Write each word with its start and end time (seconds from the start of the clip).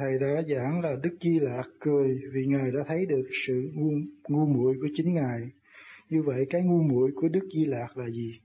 Thầy 0.00 0.18
đã 0.18 0.42
giảng 0.42 0.80
là 0.80 0.96
Đức 1.02 1.16
Di 1.20 1.38
Lạc 1.38 1.64
cười 1.80 2.20
vì 2.32 2.46
Ngài 2.46 2.70
đã 2.70 2.80
thấy 2.88 3.06
được 3.06 3.28
sự 3.46 3.70
ngu, 3.74 3.90
ngu 4.28 4.46
muội 4.46 4.74
của 4.80 4.88
chính 4.96 5.14
Ngài. 5.14 5.40
Như 6.10 6.22
vậy 6.22 6.46
cái 6.50 6.62
ngu 6.62 6.82
muội 6.82 7.10
của 7.14 7.28
Đức 7.28 7.48
Di 7.54 7.64
Lạc 7.64 7.96
là 7.96 8.08
gì? 8.10 8.40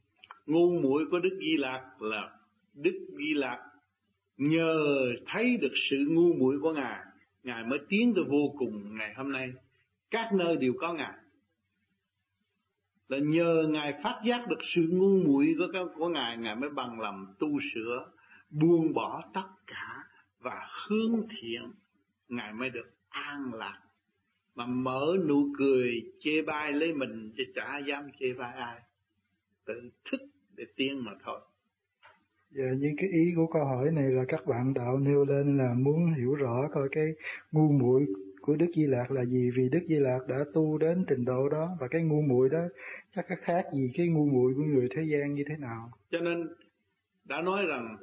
Ngu 0.46 0.79
muội 0.81 1.05
của 1.12 1.20
Đức 1.20 1.38
Di 1.39 1.58
Lạc 1.58 1.81
là 2.00 2.29
Đức 2.74 3.08
Di 3.18 3.34
Lạc 3.34 3.60
nhờ 4.38 4.76
thấy 5.26 5.58
được 5.58 5.74
sự 5.89 6.05
ngu 6.10 6.34
muội 6.34 6.60
của 6.62 6.74
Ngài, 6.74 7.00
Ngài 7.44 7.63
mới 7.63 7.79
tiến 7.90 8.13
tới 8.15 8.24
vô 8.24 8.54
cùng 8.58 8.97
ngày 8.97 9.13
hôm 9.15 9.31
nay. 9.31 9.54
Các 10.12 10.33
nơi 10.33 10.58
đều 10.58 10.74
có 10.79 10.94
Ngài. 10.94 11.17
Là 13.10 13.17
nhờ 13.17 13.67
Ngài 13.70 13.94
phát 14.04 14.22
giác 14.26 14.47
được 14.49 14.60
sự 14.76 14.81
ngu 14.92 15.17
muội 15.17 15.56
của, 15.58 15.90
của 15.97 16.09
Ngài, 16.09 16.38
Ngài 16.38 16.55
mới 16.55 16.70
bằng 16.70 16.99
lòng 16.99 17.26
tu 17.40 17.48
sửa, 17.73 18.12
buông 18.49 18.94
bỏ 18.94 19.22
tất 19.34 19.48
cả 19.67 19.92
và 20.44 20.67
hướng 20.88 21.27
thiện 21.30 21.71
ngài 22.30 22.53
mới 22.53 22.70
được 22.70 22.89
an 23.09 23.53
lạc 23.53 23.79
mà 24.55 24.65
mở 24.65 25.17
nụ 25.27 25.53
cười 25.57 26.11
chê 26.20 26.41
bai 26.41 26.73
lấy 26.73 26.93
mình 26.93 27.31
chứ 27.38 27.43
chả 27.55 27.79
dám 27.88 28.09
chê 28.20 28.34
bai 28.34 28.53
ai 28.57 28.81
tự 29.65 29.89
thức 30.11 30.21
để 30.55 30.65
tiến 30.75 31.03
mà 31.05 31.11
thôi 31.23 31.39
Dạ, 32.55 32.65
những 32.79 32.95
cái 32.98 33.09
ý 33.09 33.34
của 33.35 33.48
câu 33.48 33.65
hỏi 33.65 33.91
này 33.91 34.11
là 34.11 34.25
các 34.27 34.45
bạn 34.45 34.73
đạo 34.73 34.99
nêu 34.99 35.25
lên 35.25 35.57
là 35.57 35.73
muốn 35.73 36.13
hiểu 36.13 36.35
rõ 36.35 36.70
coi 36.73 36.89
cái 36.91 37.05
ngu 37.51 37.71
muội 37.71 38.05
của 38.41 38.55
Đức 38.55 38.65
Di 38.75 38.85
Lạc 38.85 39.12
là 39.12 39.25
gì 39.25 39.51
vì 39.55 39.70
Đức 39.70 39.79
Di 39.87 39.95
Lạc 39.95 40.20
đã 40.27 40.45
tu 40.53 40.77
đến 40.77 41.05
trình 41.07 41.25
độ 41.25 41.49
đó 41.49 41.77
và 41.79 41.87
cái 41.87 42.03
ngu 42.03 42.21
muội 42.21 42.49
đó 42.49 42.59
chắc 43.15 43.25
khác 43.41 43.65
gì 43.73 43.91
cái 43.93 44.07
ngu 44.07 44.25
muội 44.25 44.53
của 44.53 44.63
người 44.63 44.87
thế 44.95 45.01
gian 45.12 45.34
như 45.34 45.43
thế 45.49 45.57
nào. 45.57 45.91
Cho 46.12 46.20
nên 46.20 46.48
đã 47.25 47.41
nói 47.41 47.65
rằng 47.65 47.98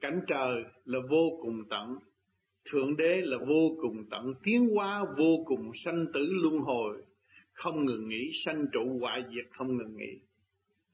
cảnh 0.00 0.20
trời 0.26 0.64
là 0.84 0.98
vô 1.10 1.38
cùng 1.42 1.64
tận, 1.70 1.98
thượng 2.70 2.96
đế 2.96 3.20
là 3.20 3.38
vô 3.38 3.76
cùng 3.80 4.04
tận, 4.10 4.34
tiến 4.42 4.68
hóa 4.74 5.04
vô 5.18 5.44
cùng 5.46 5.70
sanh 5.84 6.06
tử 6.14 6.26
luân 6.30 6.58
hồi. 6.58 7.02
Không 7.52 7.84
ngừng 7.84 8.08
nghỉ, 8.08 8.32
sanh 8.44 8.66
trụ 8.72 8.98
hoại 9.00 9.24
diệt 9.34 9.46
không 9.50 9.76
ngừng 9.76 9.96
nghỉ. 9.96 10.18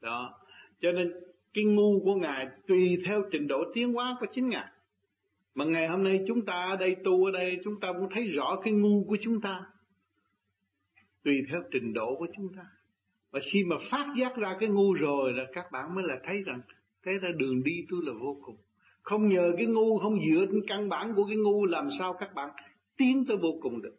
Đó. 0.01 0.39
Cho 0.81 0.91
nên, 0.91 1.13
cái 1.53 1.63
ngu 1.63 1.99
của 2.03 2.15
ngài 2.15 2.47
tùy 2.67 2.97
theo 3.05 3.23
trình 3.31 3.47
độ 3.47 3.63
tiến 3.73 3.93
hóa 3.93 4.17
của 4.19 4.25
chính 4.33 4.49
ngài. 4.49 4.67
Mà 5.55 5.65
ngày 5.65 5.87
hôm 5.87 6.03
nay 6.03 6.23
chúng 6.27 6.45
ta 6.45 6.65
ở 6.69 6.75
đây, 6.75 6.95
tu 7.03 7.25
ở 7.25 7.31
đây, 7.31 7.59
chúng 7.63 7.79
ta 7.79 7.93
cũng 7.93 8.09
thấy 8.13 8.23
rõ 8.23 8.61
cái 8.63 8.73
ngu 8.73 9.03
của 9.03 9.17
chúng 9.21 9.41
ta. 9.41 9.65
Tùy 11.23 11.41
theo 11.49 11.63
trình 11.71 11.93
độ 11.93 12.15
của 12.15 12.27
chúng 12.37 12.49
ta. 12.57 12.63
Và 13.31 13.39
khi 13.51 13.63
mà 13.63 13.75
phát 13.91 14.13
giác 14.19 14.35
ra 14.37 14.57
cái 14.59 14.69
ngu 14.69 14.93
rồi 14.93 15.33
là 15.33 15.45
các 15.53 15.65
bạn 15.71 15.95
mới 15.95 16.03
là 16.07 16.19
thấy 16.23 16.37
rằng, 16.45 16.61
thế 17.05 17.11
ra 17.21 17.29
đường 17.37 17.63
đi 17.63 17.85
tôi 17.89 17.99
là 18.03 18.13
vô 18.19 18.37
cùng 18.45 18.55
không 19.05 19.29
nhờ 19.29 19.53
cái 19.57 19.65
ngu, 19.65 19.99
không 19.99 20.17
dựa 20.29 20.45
trên 20.51 20.61
căn 20.67 20.89
bản 20.89 21.13
của 21.15 21.25
cái 21.25 21.37
ngu, 21.37 21.65
làm 21.65 21.89
sao 21.99 22.13
các 22.13 22.33
bạn 22.33 22.49
tiến 22.97 23.25
tới 23.27 23.37
vô 23.37 23.49
cùng 23.61 23.81
được? 23.81 23.95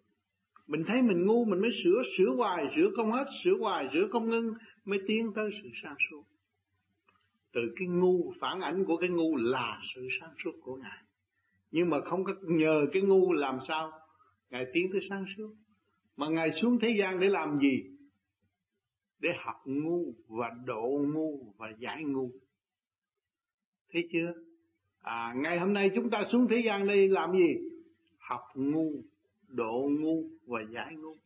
Mình 0.66 0.84
thấy 0.86 1.02
mình 1.02 1.26
ngu, 1.26 1.44
mình 1.44 1.60
mới 1.60 1.70
sửa 1.84 2.02
sửa 2.18 2.34
hoài, 2.36 2.64
sửa 2.76 2.90
không 2.96 3.12
hết, 3.12 3.24
sửa 3.44 3.56
hoài, 3.60 3.88
sửa 3.92 4.08
không 4.12 4.30
ngưng, 4.30 4.54
mới 4.84 4.98
tiến 5.06 5.32
tới 5.34 5.50
sự 5.62 5.68
sáng 5.82 5.96
suốt. 6.10 6.22
Từ 7.52 7.60
cái 7.76 7.88
ngu, 7.88 8.32
phản 8.40 8.60
ảnh 8.60 8.84
của 8.84 8.96
cái 8.96 9.10
ngu 9.10 9.36
là 9.36 9.80
sự 9.94 10.08
sáng 10.20 10.34
suốt 10.44 10.52
của 10.62 10.76
ngài. 10.76 11.02
Nhưng 11.70 11.90
mà 11.90 12.00
không 12.00 12.24
có 12.24 12.34
nhờ 12.42 12.86
cái 12.92 13.02
ngu 13.02 13.32
làm 13.32 13.58
sao 13.68 13.92
ngài 14.50 14.66
tiến 14.72 14.88
tới 14.92 15.00
sáng 15.08 15.24
suốt. 15.36 15.54
Mà 16.16 16.28
ngài 16.28 16.52
xuống 16.52 16.78
thế 16.78 16.96
gian 16.98 17.20
để 17.20 17.28
làm 17.28 17.58
gì? 17.58 17.84
Để 19.18 19.28
học 19.38 19.56
ngu 19.64 20.14
và 20.28 20.50
độ 20.64 21.04
ngu 21.14 21.54
và 21.58 21.72
giải 21.78 22.04
ngu. 22.04 22.30
Thấy 23.92 24.08
chưa? 24.12 24.45
À, 25.06 25.32
ngày 25.36 25.58
hôm 25.58 25.72
nay 25.72 25.90
chúng 25.94 26.10
ta 26.10 26.24
xuống 26.32 26.48
thế 26.48 26.62
gian 26.64 26.86
đây 26.86 27.08
làm 27.08 27.32
gì? 27.32 27.56
Học 28.18 28.40
ngu, 28.54 28.92
độ 29.48 29.88
ngu 30.00 30.24
và 30.46 30.60
giải 30.70 30.94
ngu. 30.96 31.16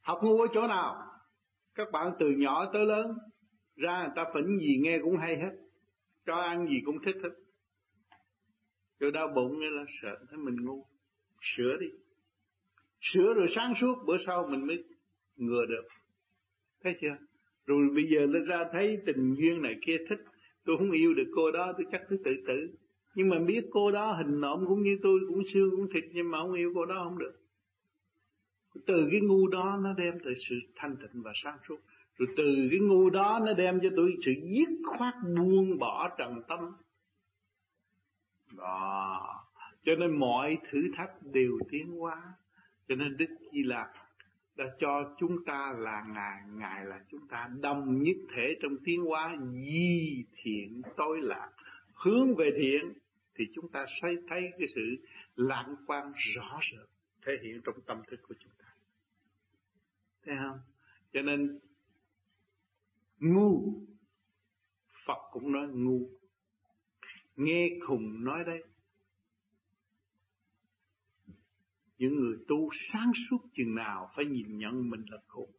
Học 0.00 0.18
ngu 0.22 0.40
ở 0.40 0.46
chỗ 0.54 0.66
nào? 0.66 0.94
Các 1.74 1.88
bạn 1.92 2.12
từ 2.18 2.30
nhỏ 2.30 2.70
tới 2.72 2.86
lớn 2.86 3.18
ra 3.76 4.02
người 4.02 4.12
ta 4.16 4.24
phỉnh 4.34 4.58
gì 4.58 4.78
nghe 4.82 4.98
cũng 5.02 5.16
hay 5.16 5.36
hết, 5.36 5.50
cho 6.26 6.34
ăn 6.34 6.66
gì 6.66 6.80
cũng 6.84 6.98
thích 7.04 7.16
hết. 7.22 7.30
Rồi 9.00 9.10
đau 9.10 9.28
bụng 9.34 9.60
nghe 9.60 9.70
là 9.70 9.84
sợ 10.02 10.18
thấy 10.30 10.38
mình 10.38 10.56
ngu, 10.64 10.86
sửa 11.40 11.76
đi. 11.80 11.86
Sửa 13.00 13.34
rồi 13.34 13.46
sáng 13.54 13.74
suốt 13.80 13.94
bữa 14.06 14.16
sau 14.26 14.46
mình 14.50 14.66
mới 14.66 14.84
ngừa 15.36 15.66
được. 15.66 15.84
Thấy 16.82 16.96
chưa? 17.00 17.16
Rồi 17.66 17.88
bây 17.94 18.04
giờ 18.14 18.26
lên 18.26 18.44
ra 18.44 18.64
thấy 18.72 18.98
tình 19.06 19.34
duyên 19.34 19.62
này 19.62 19.74
kia 19.86 19.96
thích, 20.08 20.20
tôi 20.64 20.76
không 20.78 20.90
yêu 20.90 21.14
được 21.14 21.32
cô 21.34 21.50
đó, 21.50 21.72
tôi 21.76 21.86
chắc 21.92 22.02
tôi 22.10 22.18
tự 22.24 22.30
tử 22.46 22.74
nhưng 23.14 23.28
mà 23.28 23.38
biết 23.38 23.64
cô 23.70 23.90
đó 23.90 24.12
hình 24.12 24.40
nộm 24.40 24.66
cũng 24.66 24.82
như 24.82 24.98
tôi 25.02 25.20
cũng 25.28 25.42
xương 25.52 25.70
cũng 25.70 25.88
thịt 25.94 26.04
nhưng 26.12 26.30
mà 26.30 26.38
không 26.38 26.52
yêu 26.52 26.72
cô 26.74 26.86
đó 26.86 26.94
không 27.04 27.18
được. 27.18 27.32
Từ 28.86 29.08
cái 29.10 29.20
ngu 29.20 29.48
đó 29.48 29.78
nó 29.82 29.92
đem 29.92 30.18
tới 30.24 30.34
sự 30.48 30.54
thanh 30.76 30.96
tịnh 30.96 31.22
và 31.22 31.32
sáng 31.44 31.58
suốt. 31.68 31.78
Rồi 32.18 32.28
từ 32.36 32.68
cái 32.70 32.80
ngu 32.80 33.10
đó 33.10 33.40
nó 33.46 33.52
đem 33.52 33.80
cho 33.82 33.88
tôi 33.96 34.16
sự 34.24 34.32
dứt 34.42 34.68
khoát 34.84 35.14
buông 35.36 35.78
bỏ 35.78 36.08
trần 36.18 36.42
tâm. 36.48 36.72
Đó. 38.56 39.44
Cho 39.84 39.94
nên 39.94 40.16
mọi 40.16 40.58
thử 40.70 40.78
thách 40.96 41.10
đều 41.32 41.58
tiến 41.70 41.86
hóa. 41.88 42.22
Cho 42.88 42.94
nên 42.94 43.16
đức 43.16 43.26
di 43.52 43.62
lạc 43.62 43.92
đã 44.56 44.64
cho 44.78 45.14
chúng 45.18 45.44
ta 45.44 45.74
là 45.78 46.04
ngài 46.14 46.40
ngài 46.58 46.84
là 46.84 47.00
chúng 47.10 47.28
ta 47.28 47.48
đồng 47.60 48.02
nhất 48.02 48.16
thể 48.34 48.54
trong 48.62 48.76
tiến 48.84 49.04
hóa 49.04 49.36
di 49.52 50.24
thiện 50.42 50.82
tối 50.96 51.20
lạc. 51.22 51.50
Hướng 51.94 52.34
về 52.34 52.50
thiện 52.56 52.92
thì 53.34 53.44
chúng 53.54 53.68
ta 53.68 53.86
sẽ 54.02 54.08
thấy 54.28 54.42
cái 54.58 54.68
sự 54.74 55.06
lãng 55.36 55.76
quan 55.86 56.12
rõ 56.34 56.60
rệt 56.72 56.88
thể 57.22 57.32
hiện 57.42 57.60
trong 57.64 57.80
tâm 57.86 58.02
thức 58.06 58.20
của 58.28 58.34
chúng 58.40 58.52
ta. 58.58 58.64
Thấy 60.24 60.34
không? 60.42 60.60
Cho 61.12 61.22
nên, 61.22 61.58
ngu, 63.18 63.82
Phật 65.06 65.18
cũng 65.30 65.52
nói 65.52 65.68
ngu. 65.72 66.08
Nghe 67.36 67.68
khùng 67.86 68.24
nói 68.24 68.44
đây 68.46 68.62
Những 71.98 72.20
người 72.20 72.36
tu 72.48 72.70
sáng 72.92 73.12
suốt 73.30 73.38
chừng 73.54 73.74
nào 73.74 74.10
Phải 74.16 74.24
nhìn 74.24 74.58
nhận 74.58 74.90
mình 74.90 75.04
là 75.10 75.18
khùng. 75.26 75.50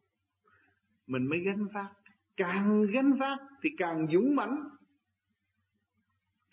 Mình 1.07 1.27
mới 1.27 1.39
gánh 1.39 1.67
vác. 1.73 1.91
Càng 2.37 2.85
gánh 2.93 3.13
vác 3.13 3.39
thì 3.61 3.69
càng 3.77 4.07
dũng 4.13 4.35
mãnh 4.35 4.69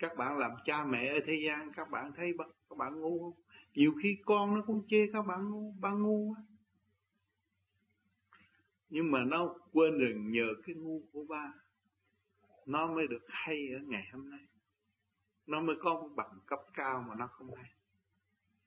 các 0.02 0.16
bạn 0.16 0.38
làm 0.38 0.50
cha 0.64 0.84
mẹ 0.84 1.08
ở 1.08 1.20
thế 1.26 1.40
gian, 1.46 1.72
các 1.72 1.90
bạn 1.90 2.12
thấy 2.16 2.34
các 2.68 2.78
bạn 2.78 3.00
ngu 3.00 3.18
không? 3.20 3.42
Nhiều 3.74 3.92
khi 4.02 4.18
con 4.24 4.54
nó 4.54 4.62
cũng 4.66 4.82
chê 4.88 5.06
các 5.12 5.22
bạn 5.22 5.50
ngu 5.50 5.74
ba 5.80 5.90
ngu 5.90 6.34
quá. 6.34 6.42
Nhưng 8.90 9.10
mà 9.10 9.24
nó 9.24 9.54
quên 9.72 9.98
được 9.98 10.14
nhờ 10.16 10.46
cái 10.66 10.74
ngu 10.74 11.02
của 11.12 11.24
ba. 11.28 11.52
Nó 12.66 12.86
mới 12.86 13.06
được 13.06 13.24
hay 13.28 13.68
ở 13.72 13.80
ngày 13.86 14.08
hôm 14.12 14.30
nay. 14.30 14.46
Nó 15.46 15.60
mới 15.60 15.76
có 15.80 15.94
một 15.94 16.08
bằng 16.16 16.38
cấp 16.46 16.60
cao 16.74 17.04
mà 17.08 17.14
nó 17.14 17.26
không 17.26 17.54
hay. 17.54 17.72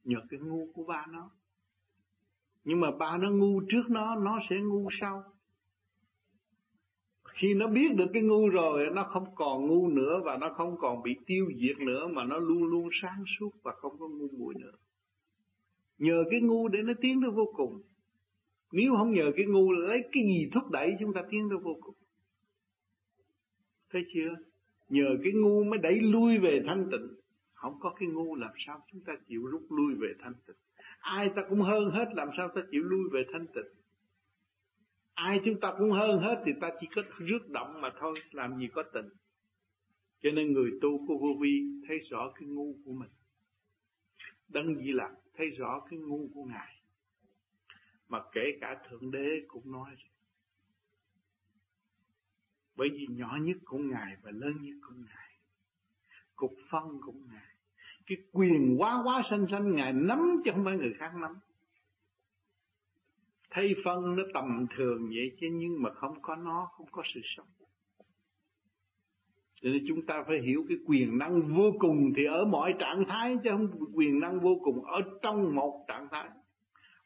Nhờ 0.04 0.18
cái 0.30 0.40
ngu 0.40 0.72
của 0.74 0.84
ba 0.84 1.06
nó. 1.10 1.30
Nhưng 2.64 2.80
mà 2.80 2.92
ba 2.92 3.18
nó 3.18 3.30
ngu 3.30 3.62
trước 3.70 3.84
nó 3.90 4.16
nó 4.16 4.40
sẽ 4.50 4.56
ngu 4.56 4.90
sau 5.02 5.35
khi 7.36 7.54
nó 7.54 7.68
biết 7.68 7.96
được 7.96 8.06
cái 8.14 8.22
ngu 8.22 8.50
rồi, 8.50 8.90
nó 8.94 9.04
không 9.04 9.36
còn 9.36 9.68
ngu 9.68 9.88
nữa 9.88 10.22
và 10.24 10.38
nó 10.38 10.54
không 10.54 10.78
còn 10.78 11.04
bị 11.04 11.16
tiêu 11.26 11.46
diệt 11.56 11.80
nữa 11.80 12.08
mà 12.08 12.24
nó 12.24 12.38
luôn 12.40 12.64
luôn 12.64 12.90
sáng 13.02 13.24
suốt 13.40 13.50
và 13.64 13.72
không 13.76 14.00
có 14.00 14.08
ngu 14.08 14.28
muội 14.38 14.54
nữa. 14.60 14.72
Nhờ 15.98 16.24
cái 16.32 16.42
ngu 16.42 16.68
để 16.68 16.80
nó 16.82 16.94
tiến 17.02 17.22
tới 17.22 17.32
vô 17.32 17.54
cùng. 17.56 17.82
Nếu 18.72 18.94
không 18.98 19.14
nhờ 19.14 19.32
cái 19.36 19.46
ngu 19.46 19.72
lấy 19.72 20.02
cái 20.12 20.24
gì 20.24 20.50
thúc 20.54 20.72
đẩy 20.72 20.96
chúng 21.00 21.14
ta 21.14 21.22
tiến 21.30 21.50
tới 21.50 21.58
vô 21.58 21.78
cùng? 21.82 21.96
Thấy 23.92 24.06
chưa? 24.14 24.36
Nhờ 24.90 25.18
cái 25.24 25.34
ngu 25.34 25.64
mới 25.64 25.80
đẩy 25.80 26.00
lui 26.00 26.38
về 26.38 26.64
thanh 26.68 26.88
tịnh. 26.92 27.08
Không 27.54 27.80
có 27.80 27.94
cái 28.00 28.10
ngu 28.10 28.36
làm 28.36 28.52
sao 28.66 28.82
chúng 28.92 29.02
ta 29.02 29.14
chịu 29.28 29.46
rút 29.46 29.62
lui 29.70 29.96
về 29.96 30.14
thanh 30.20 30.34
tịnh. 30.48 30.56
Ai 31.00 31.30
ta 31.36 31.42
cũng 31.50 31.62
hơn 31.62 31.92
hết 31.92 32.06
làm 32.14 32.30
sao 32.38 32.50
ta 32.56 32.62
chịu 32.72 32.84
lui 32.84 33.10
về 33.12 33.24
thanh 33.34 33.48
tịnh? 33.48 33.66
Ai 35.16 35.42
chúng 35.46 35.60
ta 35.60 35.74
cũng 35.78 35.92
hơn 35.92 36.20
hết 36.20 36.44
thì 36.46 36.52
ta 36.62 36.70
chỉ 36.80 36.88
có 36.96 37.02
rước 37.18 37.50
động 37.50 37.82
mà 37.82 37.90
thôi, 38.00 38.16
làm 38.32 38.58
gì 38.60 38.68
có 38.74 38.84
tình. 38.94 39.10
Cho 40.22 40.32
nên 40.32 40.54
người 40.54 40.72
tu 40.82 41.08
của 41.08 41.18
vô 41.18 41.28
vi 41.42 41.64
thấy 41.88 42.00
rõ 42.00 42.32
cái 42.36 42.50
ngu 42.50 42.76
của 42.86 42.92
mình. 42.92 43.10
Đấng 44.48 44.76
di 44.76 44.92
lạc 44.92 45.12
thấy 45.38 45.50
rõ 45.50 45.88
cái 45.90 46.00
ngu 46.00 46.30
của 46.34 46.44
ngài. 46.44 46.82
Mà 48.10 48.20
kể 48.32 48.42
cả 48.62 48.82
thượng 48.90 49.12
đế 49.12 49.42
cũng 49.48 49.72
nói 49.72 49.96
bởi 52.76 52.90
vì 52.90 53.08
nhỏ 53.10 53.38
nhất 53.42 53.58
của 53.66 53.78
ngài 53.78 54.18
và 54.22 54.32
lớn 54.32 54.54
nhất 54.62 54.76
của 54.82 54.96
ngài, 54.96 55.38
cục 56.36 56.54
phân 56.70 57.02
của 57.02 57.12
ngài, 57.12 57.56
cái 58.06 58.18
quyền 58.32 58.76
quá 58.78 59.02
quá 59.04 59.22
sanh 59.30 59.48
sanh 59.52 59.76
ngài 59.76 59.94
nắm 59.94 60.42
chứ 60.46 60.52
không 60.54 60.66
phải 60.66 60.78
người 60.78 60.94
khác 60.98 61.12
nắm 61.16 61.36
thấy 63.56 63.76
phân 63.84 64.16
nó 64.16 64.24
tầm 64.34 64.66
thường 64.76 65.08
vậy 65.08 65.32
chứ 65.40 65.48
nhưng 65.52 65.82
mà 65.82 65.90
không 65.94 66.22
có 66.22 66.36
nó, 66.36 66.68
không 66.72 66.88
có 66.92 67.04
sự 67.14 67.22
sống. 67.24 67.48
Cho 69.62 69.70
nên 69.70 69.86
chúng 69.88 70.06
ta 70.06 70.24
phải 70.28 70.42
hiểu 70.42 70.66
cái 70.70 70.78
quyền 70.86 71.18
năng 71.18 71.56
vô 71.56 71.72
cùng 71.80 72.14
thì 72.16 72.26
ở 72.26 72.46
mọi 72.46 72.74
trạng 72.80 73.04
thái 73.08 73.38
chứ 73.44 73.50
không 73.50 73.68
quyền 73.94 74.20
năng 74.20 74.40
vô 74.40 74.60
cùng, 74.64 74.86
ở 74.86 75.02
trong 75.22 75.56
một 75.56 75.86
trạng 75.88 76.08
thái. 76.12 76.30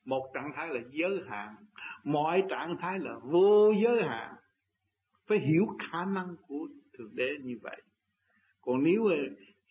Một 0.06 0.32
trạng 0.34 0.52
thái 0.56 0.70
là 0.70 0.80
giới 0.92 1.22
hạn, 1.28 1.56
mọi 2.04 2.44
trạng 2.50 2.78
thái 2.80 3.00
là 3.00 3.20
vô 3.24 3.72
giới 3.84 4.04
hạn. 4.04 4.36
Phải 5.28 5.40
hiểu 5.40 5.68
khả 5.80 6.06
năng 6.06 6.36
của 6.48 6.68
thượng 6.98 7.16
đế 7.16 7.30
như 7.44 7.58
vậy. 7.62 7.82
Còn 8.62 8.84
nếu 8.84 9.10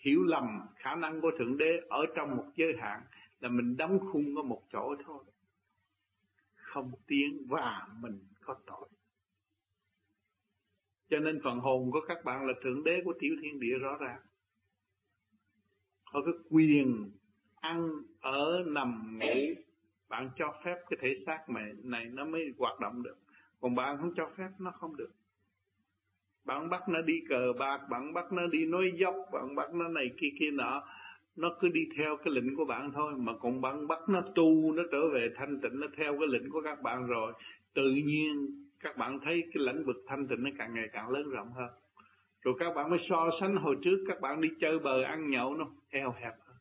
hiểu 0.05 0.23
lầm 0.23 0.45
khả 0.77 0.95
năng 0.95 1.21
của 1.21 1.31
thượng 1.39 1.57
đế 1.57 1.81
ở 1.89 2.07
trong 2.17 2.37
một 2.37 2.47
giới 2.57 2.73
hạn 2.81 3.01
là 3.41 3.49
mình 3.49 3.77
đóng 3.77 3.99
khung 4.13 4.37
ở 4.37 4.43
một 4.43 4.63
chỗ 4.73 4.95
thôi 5.07 5.25
không 6.79 6.93
tiến 7.07 7.47
và 7.49 7.89
mình 8.01 8.19
có 8.41 8.55
tội. 8.67 8.89
Cho 11.11 11.19
nên 11.19 11.41
phần 11.45 11.59
hồn 11.59 11.91
của 11.91 12.01
các 12.09 12.25
bạn 12.25 12.47
là 12.47 12.53
thượng 12.63 12.85
đế 12.85 13.01
của 13.05 13.15
tiểu 13.21 13.37
thiên 13.43 13.61
địa 13.61 13.79
rõ 13.81 13.97
ràng. 14.01 14.21
Có 16.13 16.23
cái 16.25 16.35
quyền 16.51 17.11
ăn 17.61 17.91
ở 18.21 18.65
nằm 18.67 19.19
ngủ 19.19 19.63
bạn 20.09 20.31
cho 20.37 20.61
phép 20.65 20.77
cái 20.91 20.99
thể 21.01 21.15
xác 21.27 21.51
này, 21.51 21.73
này 21.83 22.05
nó 22.05 22.25
mới 22.25 22.55
hoạt 22.59 22.81
động 22.81 23.03
được. 23.03 23.17
Còn 23.61 23.75
bạn 23.75 23.99
không 23.99 24.15
cho 24.17 24.31
phép 24.37 24.49
nó 24.59 24.71
không 24.71 24.97
được. 24.97 25.11
Bạn 26.45 26.71
bắt 26.71 26.89
nó 26.89 27.01
đi 27.01 27.21
cờ 27.29 27.53
bạc 27.59 27.81
bạn 27.91 28.13
bắt 28.13 28.33
nó 28.33 28.47
đi 28.47 28.67
nói 28.67 28.93
dốc 29.01 29.17
bạn 29.33 29.55
bắt 29.55 29.75
nó 29.75 29.89
này 29.89 30.11
kia 30.21 30.31
kia 30.41 30.51
nọ 30.51 30.89
nó 31.39 31.57
cứ 31.61 31.69
đi 31.69 31.81
theo 31.97 32.17
cái 32.17 32.35
lệnh 32.35 32.57
của 32.57 32.65
bạn 32.65 32.91
thôi, 32.95 33.13
mà 33.17 33.33
còn 33.41 33.61
bạn 33.61 33.87
bắt 33.87 33.99
nó 34.09 34.21
tu, 34.35 34.73
nó 34.73 34.83
trở 34.93 35.09
về 35.15 35.29
thanh 35.37 35.61
tịnh, 35.61 35.81
nó 35.81 35.87
theo 35.97 36.19
cái 36.19 36.29
lệnh 36.29 36.51
của 36.51 36.61
các 36.65 36.83
bạn 36.83 37.07
rồi. 37.07 37.33
Tự 37.75 37.91
nhiên 37.91 38.47
các 38.81 38.97
bạn 38.97 39.19
thấy 39.25 39.43
cái 39.43 39.65
lãnh 39.65 39.85
vực 39.85 39.97
thanh 40.07 40.27
tịnh 40.29 40.43
nó 40.43 40.51
càng 40.59 40.75
ngày 40.75 40.89
càng 40.93 41.11
lớn 41.11 41.31
rộng 41.31 41.53
hơn. 41.53 41.71
Rồi 42.43 42.55
các 42.59 42.75
bạn 42.75 42.91
mới 42.91 42.99
so 43.09 43.31
sánh 43.41 43.57
hồi 43.57 43.77
trước, 43.83 44.05
các 44.09 44.21
bạn 44.21 44.41
đi 44.41 44.49
chơi 44.61 44.79
bờ 44.79 45.03
ăn 45.03 45.31
nhậu 45.31 45.55
nó 45.55 45.67
eo 45.91 46.15
hẹp 46.21 46.35
hơn. 46.47 46.57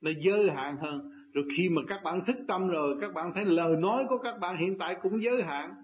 Nó 0.00 0.10
giới 0.24 0.50
hạn 0.50 0.76
hơn. 0.76 1.12
Rồi 1.32 1.44
khi 1.56 1.68
mà 1.68 1.82
các 1.88 2.00
bạn 2.04 2.20
thức 2.26 2.36
tâm 2.48 2.68
rồi, 2.68 2.96
các 3.00 3.14
bạn 3.14 3.32
thấy 3.34 3.44
lời 3.44 3.76
nói 3.76 4.04
của 4.08 4.18
các 4.18 4.38
bạn 4.40 4.56
hiện 4.56 4.78
tại 4.78 4.96
cũng 5.02 5.22
giới 5.22 5.42
hạn. 5.42 5.74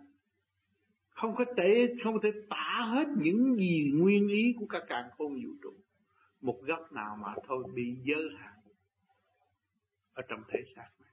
Không 1.11 1.35
có 1.35 1.45
thể 1.57 1.95
không 2.05 2.21
thể 2.23 2.31
tả 2.51 2.87
hết 2.93 3.05
những 3.17 3.55
gì 3.55 3.91
nguyên 3.95 4.29
ý 4.29 4.55
của 4.59 4.67
các 4.67 4.83
càng 4.89 5.05
khôn 5.19 5.35
vũ 5.35 5.51
trụ 5.63 5.73
một 6.43 6.59
góc 6.63 6.93
nào 6.93 7.17
mà 7.17 7.35
thôi 7.47 7.65
bị 7.75 7.97
giới 8.03 8.29
hạn 8.39 8.59
ở 10.15 10.23
trong 10.29 10.43
thể 10.49 10.59
xác 10.77 10.91
này. 11.01 11.11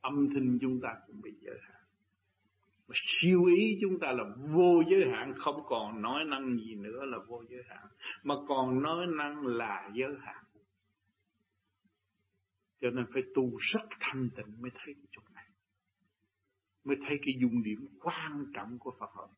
Âm 0.00 0.28
thanh 0.34 0.58
chúng 0.60 0.80
ta 0.80 0.96
cũng 1.06 1.20
bị 1.20 1.30
giới 1.40 1.58
hạn. 1.62 1.82
Mà 2.88 2.94
siêu 3.04 3.44
ý 3.44 3.78
chúng 3.80 3.98
ta 4.00 4.12
là 4.12 4.24
vô 4.38 4.82
giới 4.90 5.04
hạn, 5.12 5.34
không 5.36 5.62
còn 5.66 6.02
nói 6.02 6.24
năng 6.24 6.58
gì 6.58 6.74
nữa 6.74 7.04
là 7.04 7.18
vô 7.28 7.44
giới 7.48 7.62
hạn. 7.68 7.86
Mà 8.22 8.34
còn 8.48 8.82
nói 8.82 9.06
năng 9.16 9.46
là 9.46 9.90
giới 9.94 10.14
hạn. 10.20 10.44
Cho 12.80 12.90
nên 12.90 13.04
phải 13.12 13.22
tu 13.34 13.56
rất 13.56 13.88
thanh 14.00 14.30
tịnh 14.36 14.62
mới 14.62 14.70
thấy 14.74 14.94
cái 14.94 15.06
chỗ 15.10 15.22
này. 15.34 15.48
Mới 16.84 16.96
thấy 17.08 17.18
cái 17.22 17.34
dung 17.40 17.62
điểm 17.62 17.88
quan 18.00 18.46
trọng 18.54 18.78
của 18.78 18.96
Phật 19.00 19.10
học 19.14 19.30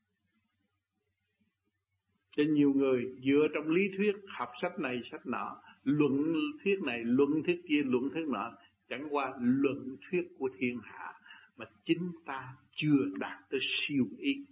cho 2.37 2.43
nhiều 2.49 2.73
người 2.73 3.05
dựa 3.25 3.49
trong 3.55 3.71
lý 3.71 3.83
thuyết 3.97 4.13
học 4.27 4.49
sách 4.63 4.79
này, 4.79 5.01
sách 5.11 5.27
nọ, 5.27 5.57
luận 5.85 6.35
thuyết 6.65 6.83
này, 6.83 7.01
luận 7.05 7.43
thuyết 7.47 7.61
kia, 7.69 7.83
luận 7.85 8.11
thuyết 8.15 8.29
nọ, 8.29 8.53
chẳng 8.89 9.07
qua 9.11 9.33
luận 9.41 9.97
thuyết 10.11 10.23
của 10.39 10.49
thiên 10.59 10.81
hạ 10.83 11.13
mà 11.57 11.67
chính 11.85 12.13
ta 12.27 12.55
chưa 12.77 13.05
đạt 13.19 13.39
tới 13.51 13.61
siêu 13.63 14.07
ý. 14.19 14.45